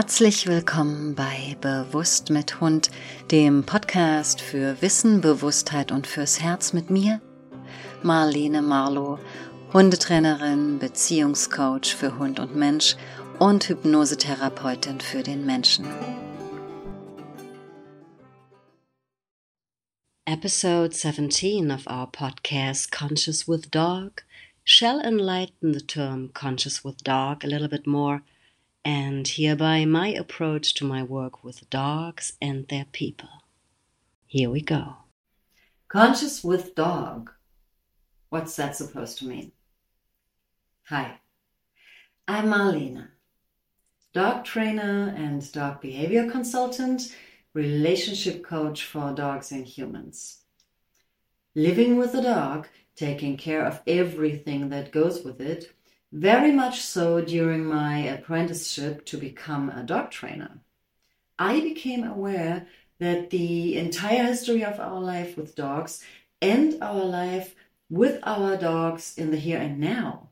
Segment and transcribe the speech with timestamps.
[0.00, 2.90] Herzlich willkommen bei Bewusst mit Hund,
[3.30, 7.20] dem Podcast für Wissen, Bewusstheit und fürs Herz mit mir,
[8.02, 9.18] Marlene Marlow,
[9.74, 12.96] Hundetrainerin, Beziehungscoach für Hund und Mensch
[13.38, 15.84] und Hypnosetherapeutin für den Menschen.
[20.24, 24.24] Episode 17 of our podcast Conscious with Dog
[24.64, 28.22] shall enlighten the term Conscious with Dog a little bit more
[28.84, 33.28] and hereby my approach to my work with dogs and their people.
[34.26, 34.96] Here we go.
[35.88, 37.30] Conscious with dog.
[38.28, 39.52] What's that supposed to mean?
[40.84, 41.20] Hi,
[42.26, 43.08] I'm Marlene,
[44.12, 47.14] dog trainer and dog behavior consultant,
[47.54, 50.42] relationship coach for dogs and humans.
[51.56, 55.72] Living with a dog, taking care of everything that goes with it,
[56.12, 60.60] very much so during my apprenticeship to become a dog trainer.
[61.38, 62.66] I became aware
[62.98, 66.04] that the entire history of our life with dogs
[66.42, 67.54] and our life
[67.88, 70.28] with our dogs in the here and now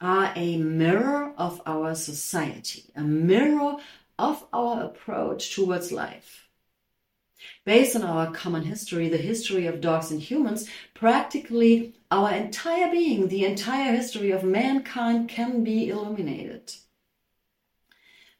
[0.00, 3.76] are a mirror of our society, a mirror
[4.18, 6.48] of our approach towards life.
[7.64, 13.28] Based on our common history, the history of dogs and humans, practically our entire being,
[13.28, 16.72] the entire history of mankind can be illuminated.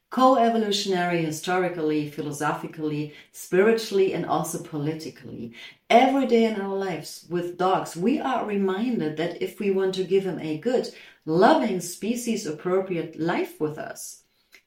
[0.09, 5.53] Co-evolutionary, historically, philosophically, spiritually, and also politically.
[5.87, 10.03] Every day in our lives with dogs, we are reminded that if we want to
[10.03, 10.89] give them a good,
[11.25, 14.23] loving, species appropriate life with us,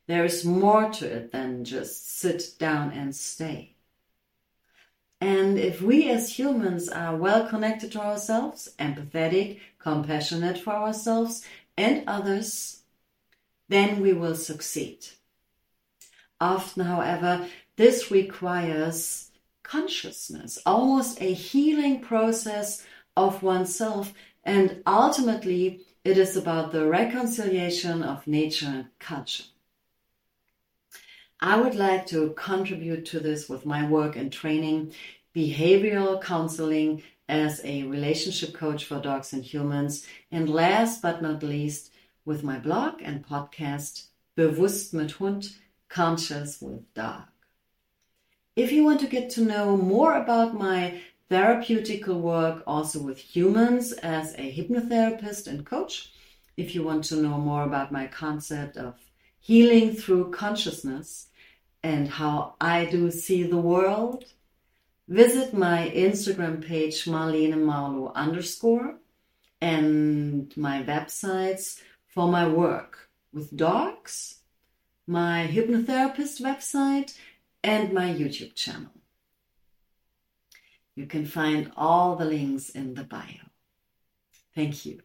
[0.07, 3.75] there is more to it than just sit down and stay.
[5.23, 12.03] And if we as humans are well connected to ourselves, empathetic, compassionate for ourselves and
[12.09, 12.83] others,
[13.69, 15.07] then we will succeed.
[16.41, 19.31] Often, however, this requires
[19.63, 22.85] consciousness, almost a healing process
[23.17, 29.45] of oneself, and ultimately, it is about the reconciliation of nature and culture.
[31.45, 34.93] I would like to contribute to this with my work and training,
[35.35, 41.91] behavioral counseling as a relationship coach for dogs and humans, and last but not least,
[42.25, 44.05] with my blog and podcast,
[44.37, 45.49] Bewusst mit Hund,
[45.89, 47.25] Conscious with Dog.
[48.55, 53.91] If you want to get to know more about my therapeutical work also with humans
[53.91, 56.13] as a hypnotherapist and coach,
[56.57, 58.95] if you want to know more about my concept of
[59.41, 61.27] healing through consciousness,
[61.83, 64.25] and how I do see the world,
[65.09, 68.97] visit my Instagram page Marlene Marlow underscore
[69.61, 74.41] and my websites for my work with dogs,
[75.07, 77.17] my hypnotherapist website,
[77.65, 78.91] and my YouTube channel.
[80.95, 83.47] You can find all the links in the bio.
[84.55, 85.01] Thank you.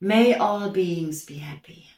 [0.00, 1.88] May all beings be happy.